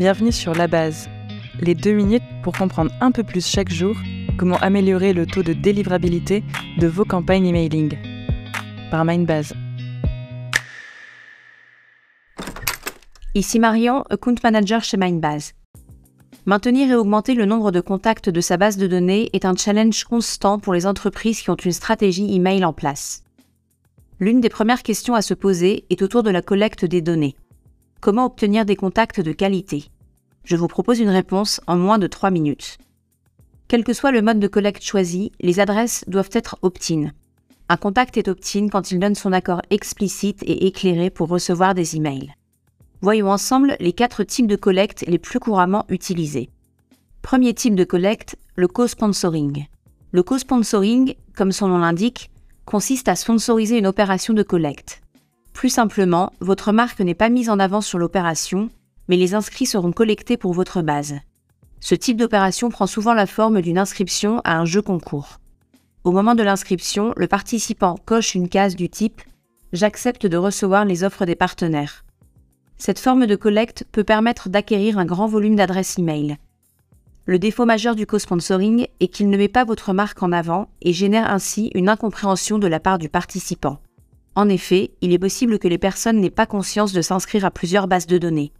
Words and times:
Bienvenue 0.00 0.32
sur 0.32 0.54
La 0.54 0.66
Base, 0.66 1.10
les 1.60 1.74
deux 1.74 1.92
minutes 1.92 2.22
pour 2.42 2.56
comprendre 2.56 2.90
un 3.02 3.12
peu 3.12 3.22
plus 3.22 3.46
chaque 3.46 3.68
jour 3.68 3.94
comment 4.38 4.56
améliorer 4.56 5.12
le 5.12 5.26
taux 5.26 5.42
de 5.42 5.52
délivrabilité 5.52 6.42
de 6.78 6.86
vos 6.86 7.04
campagnes 7.04 7.48
emailing. 7.48 7.98
Par 8.90 9.04
Mindbase. 9.04 9.52
Ici 13.34 13.58
Marion, 13.58 14.04
Account 14.08 14.36
Manager 14.42 14.82
chez 14.82 14.96
Mindbase. 14.96 15.52
Maintenir 16.46 16.90
et 16.90 16.94
augmenter 16.94 17.34
le 17.34 17.44
nombre 17.44 17.70
de 17.70 17.82
contacts 17.82 18.30
de 18.30 18.40
sa 18.40 18.56
base 18.56 18.78
de 18.78 18.86
données 18.86 19.28
est 19.34 19.44
un 19.44 19.54
challenge 19.54 20.04
constant 20.04 20.58
pour 20.58 20.72
les 20.72 20.86
entreprises 20.86 21.42
qui 21.42 21.50
ont 21.50 21.56
une 21.56 21.72
stratégie 21.72 22.34
email 22.34 22.64
en 22.64 22.72
place. 22.72 23.22
L'une 24.18 24.40
des 24.40 24.48
premières 24.48 24.82
questions 24.82 25.14
à 25.14 25.20
se 25.20 25.34
poser 25.34 25.84
est 25.90 26.00
autour 26.00 26.22
de 26.22 26.30
la 26.30 26.40
collecte 26.40 26.86
des 26.86 27.02
données. 27.02 27.36
Comment 28.00 28.24
obtenir 28.24 28.64
des 28.64 28.76
contacts 28.76 29.20
de 29.20 29.32
qualité 29.32 29.84
Je 30.42 30.56
vous 30.56 30.68
propose 30.68 31.00
une 31.00 31.10
réponse 31.10 31.60
en 31.66 31.76
moins 31.76 31.98
de 31.98 32.06
3 32.06 32.30
minutes. 32.30 32.78
Quel 33.68 33.84
que 33.84 33.92
soit 33.92 34.10
le 34.10 34.22
mode 34.22 34.40
de 34.40 34.48
collecte 34.48 34.82
choisi, 34.82 35.32
les 35.38 35.60
adresses 35.60 36.06
doivent 36.08 36.30
être 36.32 36.56
opt-in. 36.62 37.10
Un 37.68 37.76
contact 37.76 38.16
est 38.16 38.28
opt-in 38.28 38.68
quand 38.68 38.90
il 38.90 39.00
donne 39.00 39.14
son 39.14 39.34
accord 39.34 39.60
explicite 39.68 40.42
et 40.44 40.66
éclairé 40.66 41.10
pour 41.10 41.28
recevoir 41.28 41.74
des 41.74 41.96
emails. 41.96 42.32
Voyons 43.02 43.30
ensemble 43.30 43.76
les 43.80 43.92
quatre 43.92 44.24
types 44.24 44.46
de 44.46 44.56
collecte 44.56 45.04
les 45.06 45.18
plus 45.18 45.38
couramment 45.38 45.84
utilisés. 45.90 46.48
Premier 47.20 47.52
type 47.52 47.74
de 47.74 47.84
collecte, 47.84 48.36
le 48.56 48.66
co-sponsoring. 48.66 49.66
Le 50.12 50.22
co-sponsoring, 50.22 51.16
comme 51.36 51.52
son 51.52 51.68
nom 51.68 51.78
l'indique, 51.78 52.30
consiste 52.64 53.08
à 53.08 53.14
sponsoriser 53.14 53.76
une 53.76 53.86
opération 53.86 54.32
de 54.32 54.42
collecte. 54.42 55.02
Plus 55.52 55.70
simplement, 55.70 56.32
votre 56.40 56.72
marque 56.72 57.00
n'est 57.00 57.14
pas 57.14 57.28
mise 57.28 57.50
en 57.50 57.58
avant 57.58 57.80
sur 57.80 57.98
l'opération, 57.98 58.70
mais 59.08 59.16
les 59.16 59.34
inscrits 59.34 59.66
seront 59.66 59.92
collectés 59.92 60.36
pour 60.36 60.52
votre 60.52 60.82
base. 60.82 61.16
Ce 61.80 61.94
type 61.94 62.16
d'opération 62.16 62.68
prend 62.68 62.86
souvent 62.86 63.14
la 63.14 63.26
forme 63.26 63.60
d'une 63.60 63.78
inscription 63.78 64.40
à 64.44 64.58
un 64.58 64.64
jeu 64.64 64.82
concours. 64.82 65.40
Au 66.04 66.12
moment 66.12 66.34
de 66.34 66.42
l'inscription, 66.42 67.12
le 67.16 67.26
participant 67.26 67.96
coche 68.04 68.34
une 68.34 68.48
case 68.48 68.76
du 68.76 68.88
type 68.88 69.20
J'accepte 69.72 70.26
de 70.26 70.36
recevoir 70.36 70.84
les 70.84 71.04
offres 71.04 71.26
des 71.26 71.36
partenaires. 71.36 72.04
Cette 72.76 72.98
forme 72.98 73.26
de 73.26 73.36
collecte 73.36 73.84
peut 73.92 74.04
permettre 74.04 74.48
d'acquérir 74.48 74.98
un 74.98 75.04
grand 75.04 75.26
volume 75.26 75.56
d'adresses 75.56 75.98
e-mail. 75.98 76.38
Le 77.26 77.38
défaut 77.38 77.66
majeur 77.66 77.94
du 77.94 78.06
co-sponsoring 78.06 78.86
est 78.98 79.08
qu'il 79.08 79.30
ne 79.30 79.36
met 79.36 79.48
pas 79.48 79.64
votre 79.64 79.92
marque 79.92 80.22
en 80.22 80.32
avant 80.32 80.68
et 80.82 80.92
génère 80.92 81.30
ainsi 81.30 81.70
une 81.74 81.88
incompréhension 81.88 82.58
de 82.58 82.66
la 82.66 82.80
part 82.80 82.98
du 82.98 83.08
participant. 83.08 83.78
En 84.34 84.48
effet, 84.48 84.92
il 85.00 85.12
est 85.12 85.18
possible 85.18 85.58
que 85.58 85.68
les 85.68 85.78
personnes 85.78 86.20
n'aient 86.20 86.30
pas 86.30 86.46
conscience 86.46 86.92
de 86.92 87.02
s'inscrire 87.02 87.44
à 87.44 87.50
plusieurs 87.50 87.88
bases 87.88 88.06
de 88.06 88.18
données. 88.18 88.52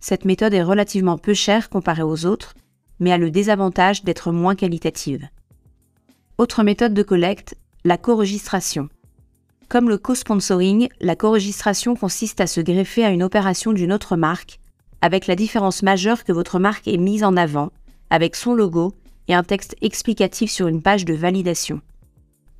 Cette 0.00 0.24
méthode 0.24 0.54
est 0.54 0.62
relativement 0.62 1.16
peu 1.16 1.32
chère 1.32 1.70
comparée 1.70 2.02
aux 2.02 2.26
autres, 2.26 2.54
mais 3.00 3.12
a 3.12 3.18
le 3.18 3.30
désavantage 3.30 4.04
d'être 4.04 4.32
moins 4.32 4.54
qualitative. 4.54 5.26
Autre 6.36 6.62
méthode 6.62 6.94
de 6.94 7.02
collecte, 7.02 7.56
la 7.84 7.96
co-registration. 7.96 8.88
Comme 9.68 9.88
le 9.88 9.98
co-sponsoring, 9.98 10.88
la 11.00 11.16
co-registration 11.16 11.96
consiste 11.96 12.40
à 12.40 12.46
se 12.46 12.60
greffer 12.60 13.04
à 13.04 13.10
une 13.10 13.22
opération 13.22 13.72
d'une 13.72 13.92
autre 13.92 14.16
marque, 14.16 14.60
avec 15.00 15.26
la 15.26 15.36
différence 15.36 15.82
majeure 15.82 16.24
que 16.24 16.32
votre 16.32 16.58
marque 16.58 16.86
est 16.86 16.98
mise 16.98 17.24
en 17.24 17.36
avant, 17.36 17.70
avec 18.10 18.36
son 18.36 18.54
logo 18.54 18.94
et 19.28 19.34
un 19.34 19.42
texte 19.42 19.74
explicatif 19.80 20.50
sur 20.50 20.68
une 20.68 20.82
page 20.82 21.04
de 21.04 21.14
validation. 21.14 21.80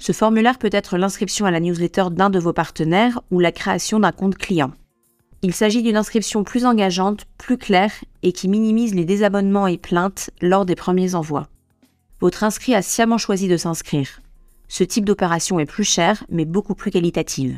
Ce 0.06 0.12
formulaire 0.12 0.58
peut 0.58 0.68
être 0.70 0.98
l'inscription 0.98 1.46
à 1.46 1.50
la 1.50 1.60
newsletter 1.60 2.08
d'un 2.10 2.28
de 2.28 2.38
vos 2.38 2.52
partenaires 2.52 3.22
ou 3.30 3.40
la 3.40 3.52
création 3.52 4.00
d'un 4.00 4.12
compte 4.12 4.36
client. 4.36 4.70
Il 5.40 5.54
s'agit 5.54 5.82
d'une 5.82 5.96
inscription 5.96 6.44
plus 6.44 6.66
engageante, 6.66 7.24
plus 7.38 7.56
claire 7.56 7.90
et 8.22 8.32
qui 8.32 8.48
minimise 8.48 8.94
les 8.94 9.06
désabonnements 9.06 9.66
et 9.66 9.78
plaintes 9.78 10.28
lors 10.42 10.66
des 10.66 10.74
premiers 10.74 11.14
envois. 11.14 11.48
Votre 12.20 12.44
inscrit 12.44 12.74
a 12.74 12.82
sciemment 12.82 13.16
choisi 13.16 13.48
de 13.48 13.56
s'inscrire. 13.56 14.20
Ce 14.68 14.84
type 14.84 15.06
d'opération 15.06 15.58
est 15.58 15.64
plus 15.64 15.84
cher 15.84 16.22
mais 16.28 16.44
beaucoup 16.44 16.74
plus 16.74 16.90
qualitative. 16.90 17.56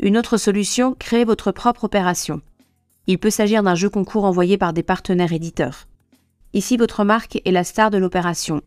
Une 0.00 0.16
autre 0.16 0.38
solution, 0.38 0.96
créez 0.98 1.26
votre 1.26 1.52
propre 1.52 1.84
opération. 1.84 2.40
Il 3.08 3.18
peut 3.18 3.28
s'agir 3.28 3.62
d'un 3.62 3.74
jeu 3.74 3.90
concours 3.90 4.24
envoyé 4.24 4.56
par 4.56 4.72
des 4.72 4.82
partenaires 4.82 5.34
éditeurs. 5.34 5.86
Ici, 6.54 6.78
votre 6.78 7.04
marque 7.04 7.42
est 7.44 7.52
la 7.52 7.62
star 7.62 7.90
de 7.90 7.98
l'opération 7.98 8.62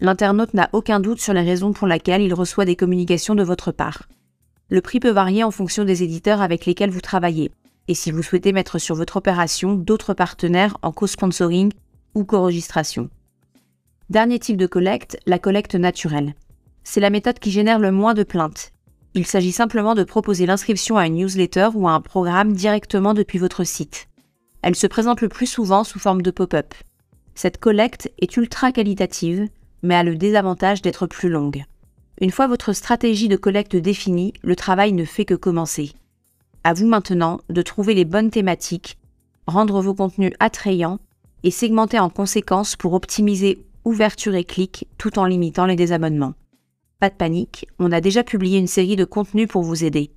L'internaute 0.00 0.54
n'a 0.54 0.68
aucun 0.72 1.00
doute 1.00 1.20
sur 1.20 1.32
les 1.32 1.42
raisons 1.42 1.72
pour 1.72 1.86
lesquelles 1.86 2.22
il 2.22 2.34
reçoit 2.34 2.64
des 2.64 2.76
communications 2.76 3.34
de 3.34 3.42
votre 3.42 3.72
part. 3.72 4.08
Le 4.68 4.80
prix 4.80 4.98
peut 4.98 5.10
varier 5.10 5.44
en 5.44 5.50
fonction 5.50 5.84
des 5.84 6.02
éditeurs 6.02 6.42
avec 6.42 6.66
lesquels 6.66 6.90
vous 6.90 7.00
travaillez, 7.00 7.52
et 7.86 7.94
si 7.94 8.10
vous 8.10 8.22
souhaitez 8.22 8.52
mettre 8.52 8.78
sur 8.78 8.96
votre 8.96 9.16
opération 9.16 9.74
d'autres 9.74 10.14
partenaires 10.14 10.76
en 10.82 10.90
co-sponsoring 10.90 11.72
ou 12.14 12.24
co-registration. 12.24 13.10
Dernier 14.10 14.38
type 14.38 14.56
de 14.56 14.66
collecte, 14.66 15.18
la 15.26 15.38
collecte 15.38 15.74
naturelle. 15.74 16.34
C'est 16.82 17.00
la 17.00 17.10
méthode 17.10 17.38
qui 17.38 17.50
génère 17.50 17.78
le 17.78 17.92
moins 17.92 18.14
de 18.14 18.22
plaintes. 18.22 18.72
Il 19.14 19.26
s'agit 19.26 19.52
simplement 19.52 19.94
de 19.94 20.04
proposer 20.04 20.44
l'inscription 20.44 20.96
à 20.96 21.06
une 21.06 21.14
newsletter 21.14 21.70
ou 21.74 21.88
à 21.88 21.92
un 21.92 22.00
programme 22.00 22.52
directement 22.52 23.14
depuis 23.14 23.38
votre 23.38 23.64
site. 23.64 24.08
Elle 24.62 24.74
se 24.74 24.86
présente 24.86 25.20
le 25.20 25.28
plus 25.28 25.46
souvent 25.46 25.84
sous 25.84 25.98
forme 25.98 26.22
de 26.22 26.30
pop-up. 26.30 26.74
Cette 27.34 27.58
collecte 27.58 28.10
est 28.18 28.36
ultra 28.36 28.72
qualitative, 28.72 29.48
mais 29.84 29.94
a 29.94 30.02
le 30.02 30.16
désavantage 30.16 30.82
d'être 30.82 31.06
plus 31.06 31.28
longue. 31.28 31.62
Une 32.20 32.30
fois 32.30 32.48
votre 32.48 32.72
stratégie 32.72 33.28
de 33.28 33.36
collecte 33.36 33.76
définie, 33.76 34.32
le 34.42 34.56
travail 34.56 34.92
ne 34.92 35.04
fait 35.04 35.24
que 35.24 35.34
commencer. 35.34 35.92
À 36.64 36.72
vous 36.72 36.86
maintenant 36.86 37.40
de 37.50 37.62
trouver 37.62 37.94
les 37.94 38.04
bonnes 38.04 38.30
thématiques, 38.30 38.98
rendre 39.46 39.80
vos 39.82 39.94
contenus 39.94 40.32
attrayants 40.40 40.98
et 41.42 41.50
segmenter 41.50 41.98
en 41.98 42.08
conséquence 42.08 42.74
pour 42.74 42.94
optimiser 42.94 43.64
ouverture 43.84 44.34
et 44.34 44.44
clic 44.44 44.88
tout 44.96 45.18
en 45.18 45.26
limitant 45.26 45.66
les 45.66 45.76
désabonnements. 45.76 46.34
Pas 47.00 47.10
de 47.10 47.14
panique, 47.14 47.66
on 47.78 47.92
a 47.92 48.00
déjà 48.00 48.24
publié 48.24 48.58
une 48.58 48.66
série 48.66 48.96
de 48.96 49.04
contenus 49.04 49.48
pour 49.48 49.62
vous 49.62 49.84
aider. 49.84 50.10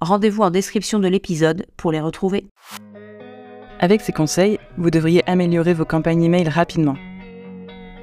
Rendez-vous 0.00 0.42
en 0.42 0.50
description 0.50 0.98
de 0.98 1.08
l'épisode 1.08 1.66
pour 1.76 1.92
les 1.92 2.00
retrouver. 2.00 2.46
Avec 3.80 4.00
ces 4.00 4.12
conseils, 4.12 4.58
vous 4.78 4.90
devriez 4.90 5.28
améliorer 5.28 5.74
vos 5.74 5.84
campagnes 5.84 6.22
email 6.22 6.48
rapidement. 6.48 6.96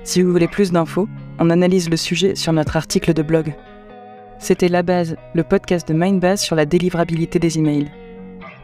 Si 0.07 0.21
vous 0.21 0.31
voulez 0.31 0.47
plus 0.47 0.71
d'infos, 0.71 1.09
on 1.37 1.49
analyse 1.49 1.89
le 1.89 1.97
sujet 1.97 2.33
sur 2.33 2.53
notre 2.53 2.77
article 2.77 3.13
de 3.13 3.21
blog. 3.21 3.53
C'était 4.39 4.69
La 4.69 4.81
Base, 4.81 5.17
le 5.33 5.43
podcast 5.43 5.85
de 5.85 5.93
Mindbase 5.93 6.39
sur 6.39 6.55
la 6.55 6.65
délivrabilité 6.65 7.39
des 7.39 7.59
emails. 7.59 7.91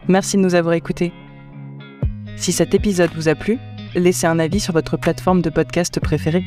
Merci 0.08 0.38
de 0.38 0.42
nous 0.42 0.54
avoir 0.54 0.72
écoutés. 0.72 1.12
Si 2.36 2.50
cet 2.50 2.74
épisode 2.74 3.10
vous 3.14 3.28
a 3.28 3.34
plu, 3.34 3.58
laissez 3.94 4.26
un 4.26 4.38
avis 4.38 4.58
sur 4.58 4.72
votre 4.72 4.96
plateforme 4.96 5.42
de 5.42 5.50
podcast 5.50 6.00
préférée. 6.00 6.44